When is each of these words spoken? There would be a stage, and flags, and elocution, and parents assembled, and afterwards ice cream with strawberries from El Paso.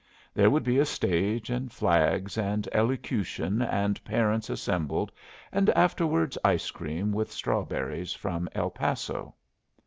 There 0.33 0.49
would 0.49 0.63
be 0.63 0.79
a 0.79 0.85
stage, 0.85 1.51
and 1.51 1.71
flags, 1.71 2.35
and 2.35 2.67
elocution, 2.71 3.61
and 3.61 4.03
parents 4.03 4.49
assembled, 4.49 5.11
and 5.51 5.69
afterwards 5.69 6.39
ice 6.43 6.71
cream 6.71 7.11
with 7.11 7.31
strawberries 7.31 8.11
from 8.11 8.49
El 8.55 8.71
Paso. 8.71 9.35